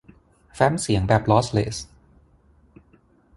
[0.55, 1.77] แฟ้มเสียงแบบลอสเลส